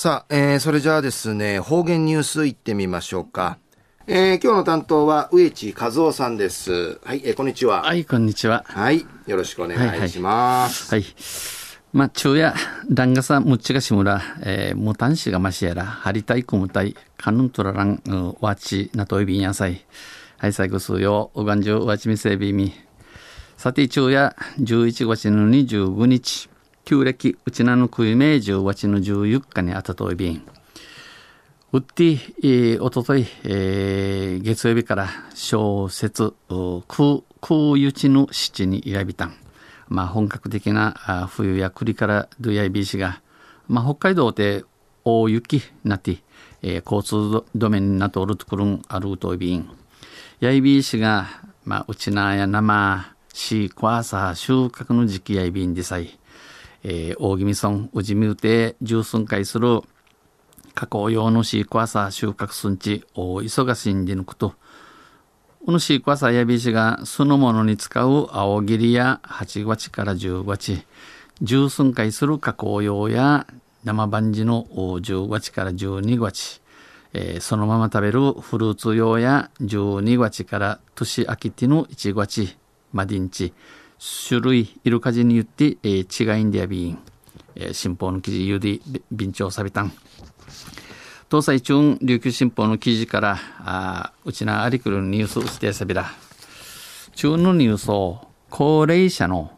[0.00, 3.58] さあ、えー、それじゃあですね、方言ニュースいってみましょうか。
[4.06, 6.98] えー、今日の担当は植地和夫さんです。
[7.04, 7.82] はい、えー、こんにちは。
[7.82, 8.64] はい、こんにちは。
[8.66, 10.90] はい、よろしくお願いします。
[10.90, 11.14] はい、はい、
[11.92, 12.54] まあ、昼夜、
[12.90, 19.84] 旦那さん、むっちがしむら、えー、むたんしがましやら、はりたいくむたい、かぬんとららん、うわち、なといびんやさい。
[20.38, 22.72] はい、最後数よ、うがんじゅうわちみせびみ。
[23.58, 26.48] さて、昼夜、11月の25日、
[26.90, 30.42] 旧暦うちなのくいめ10月の14日にあたといびん。
[31.72, 32.18] うって、
[32.80, 39.36] おととい、えー、月曜日から小説、空、空ゆちの七に選びたん。
[39.88, 43.22] まあ、本格的な冬や栗からドゥヤイビーシが、
[43.68, 44.64] まあ、北海道で
[45.04, 46.18] 大雪なって、
[46.60, 49.70] えー、交通止めになっておるところんあるといびん。
[50.40, 51.28] やいびーシが、
[51.64, 56.19] まあ、うちなや生、シークワーサー収穫の時期やいびんでさい。
[56.82, 59.82] えー、大宜味村宇治みうて十数回する
[60.74, 64.54] 加工用のシークワーサー収穫すんち大忙しんでぬくと。
[65.64, 70.82] このシークワーサーやびしがそのものに使う青切りや8月から10月
[71.42, 73.46] 十数回する加工用や
[73.84, 76.62] 生番地の10月から12月、
[77.12, 82.56] えー、そのまま食べるフルーツ用や12月から年明けての1月
[82.92, 83.52] までんち。
[84.00, 86.98] 種類いるかじに言って、えー、違いんでやびん、
[87.54, 88.80] えー、新報の記事ゆで
[89.12, 89.92] 便調さびたん。
[91.30, 96.06] 東西中琉球新報の記事からあうちなありくるニュースうしてさびら。
[97.14, 99.52] 中のニュースを高齢者の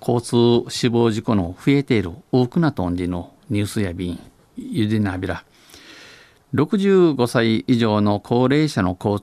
[0.00, 4.20] 交通死亡事故の増えている多くなとんじのニュースやびん
[4.56, 5.44] ゆでなびら。
[6.54, 9.22] 65歳以上の高齢者の交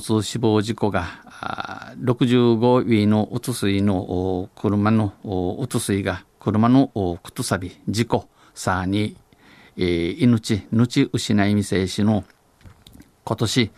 [0.00, 5.12] 通死亡事故が65位のうつ水の車の
[5.58, 9.16] うつ水が車のくとさび事故さあに、
[9.76, 12.24] えー、命命失いみせいしの
[13.24, 13.70] 今年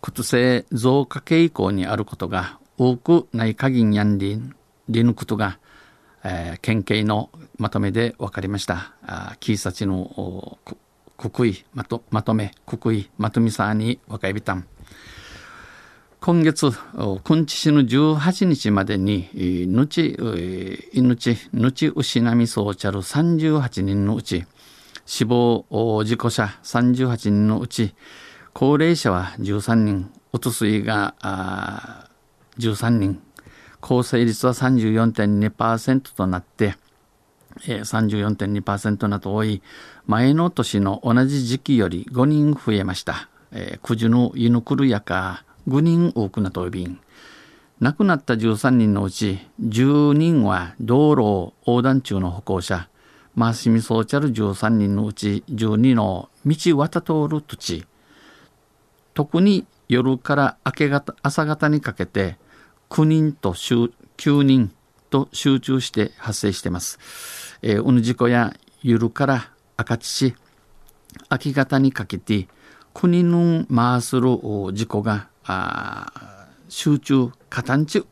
[0.00, 4.40] 靴性増加傾向にあることが多くない限りやんり
[4.88, 5.58] りぬことが、
[6.24, 8.94] えー、県警のまとめで分かりました。
[9.06, 10.58] あキーサチの
[11.16, 14.66] 国威まとまとめ国威まとみさに分かりびたん。
[16.24, 19.28] 今月、今日の18日までに、
[19.66, 20.16] ぬち、
[20.92, 24.44] 命、ぬち失みそうちゃる38人のうち、
[25.04, 25.66] 死亡
[26.04, 27.96] 事故者38人のうち、
[28.52, 31.16] 高齢者は13人、おとすいが
[32.56, 33.20] 13人、
[33.80, 36.76] 構成率は34.2%となって、
[37.56, 39.60] 34.2%など多い
[40.06, 43.28] 前の年の同じ時期より5人増えました。
[43.50, 46.98] えー、九十の犬くるやか5人多くなとびん。
[47.80, 52.88] 亡くなった13人のうち10人は道路を横断中の歩行者、
[53.34, 57.84] マシミソーチャル13人のうち12の道渡通る土地、
[59.14, 62.36] 特に夜から明け方朝方にかけて
[62.88, 64.70] 9人と9人
[65.10, 66.98] と集中して発生しています。
[67.62, 70.34] えー、うぬ事故や夜から赤土、
[71.30, 72.48] 明け方にかけて
[72.94, 74.38] 9人回する
[74.72, 78.04] 事故があ集中加担地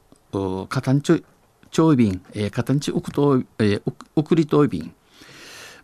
[0.68, 1.24] 加担地
[1.70, 3.82] 長便、えー、加担地送と、えー、
[4.16, 4.94] 送り等便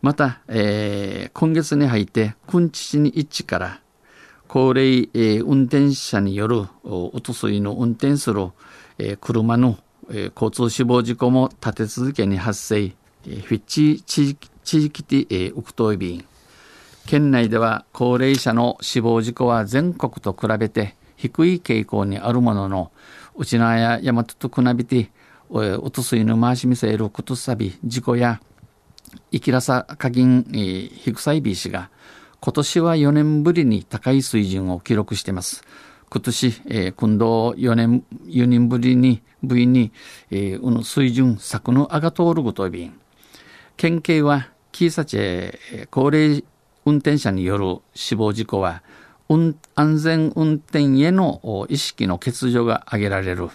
[0.02, 3.80] また、えー、今月に入って君父に一致から
[4.48, 8.50] 高齢、えー、運転者によるおとすいの運転する、
[8.98, 9.78] えー、車の、
[10.10, 16.24] えー、交通死亡事故も立て続けに発生、えー、フィッチ地域地域で、えー、ウクトイ便
[17.06, 22.93] 県内では高齢者の死亡事故は全国と比べて低い傾向にあるものの、
[23.37, 25.10] うちなや大和とくなびて、
[25.49, 28.41] おとすいの回しみせることさび、事故や、
[29.32, 31.91] 生きらさかぎん、えー、低さいびしが、
[32.41, 35.62] 今年は4年ぶりに高い水準を記録しています。
[36.10, 39.93] 今年、えー、今度4年、4年ぶりに、部員に、
[40.31, 42.99] えー、うの水準、策のあが通るごとびん。
[43.76, 46.44] 県警は、キーサチェ、高齢
[46.84, 48.82] 運転者による死亡事故は、
[49.28, 53.49] 安全運転への意識の欠如が挙げられる、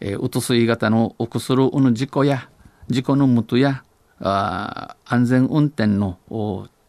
[0.00, 2.48] えー、うとすい型の起こする事故や
[2.88, 3.84] 事故のもとや
[4.20, 6.18] あ安全運転の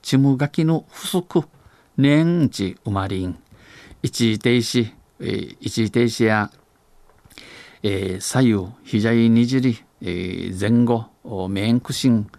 [0.01, 1.43] チムガキの不足
[1.97, 3.39] 年地生まりん。
[4.03, 6.51] 一時停止、えー、一時停止や、
[7.81, 11.09] えー、左右左にじり、えー、前後
[11.47, 12.29] 面苦心。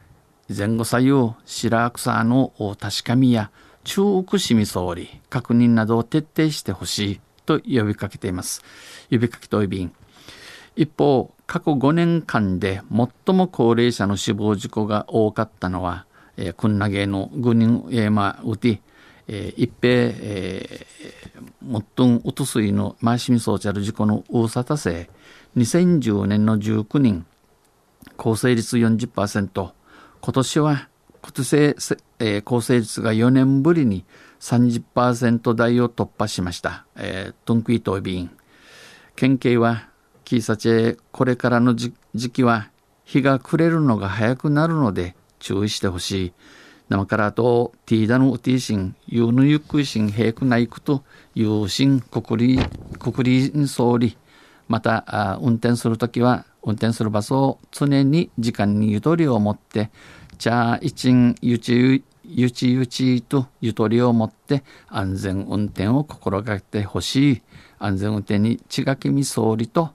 [0.48, 3.50] 前後左右白草の確かみや
[3.86, 8.62] 中国市民総理確認などを徹底してほしいと呼びかけています。
[9.12, 9.92] 呼びかけといびん。
[10.74, 16.04] 一方、過去5年間で最も高齢者の死亡事故が多かったのは、
[16.36, 18.80] えー、くんなげのぐにんえまうて、
[19.28, 25.08] えー、一平、えー、もっとんうとすいのましみそうちゃる事故の大さたせ
[25.56, 27.24] 2010年の19人
[28.16, 29.70] 構成率40%
[30.20, 30.88] 今年は
[31.22, 34.04] 今年、えー、構成率が4年ぶりに
[34.40, 36.86] 30%台を突破しました。
[36.96, 38.30] えー、トンクイトービン。
[39.14, 39.88] 県警は、
[40.24, 41.92] キーサチェこれからの時
[42.32, 42.70] 期は
[43.04, 46.32] 日が暮れるのが早くなるので注意してほしい。
[46.88, 51.04] 生からとティーダのウティーシン、ユーヌユックイシンヘイクナイクと
[51.34, 54.16] ユーシン国立国立総理、
[54.69, 59.90] また運転するときは運転する場所を常に時間にゆとりを持って、
[60.38, 67.42] じゃあ一んゆちゆちゆちとゆとりを持って安全運転を心がけてほしい。
[67.78, 69.94] 安全運転に千垣美総理と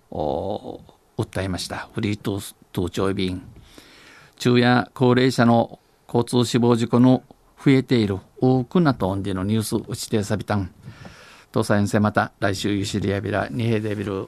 [1.18, 1.90] 訴えました。
[1.94, 3.44] フリートー長便。
[4.38, 7.24] 中夜高齢者の交通死亡事故の
[7.64, 10.74] 増えている多くなとんでのニュース打ちてさびたん。
[11.54, 14.28] 東西先生また来週ゆしりやびらにへでびる。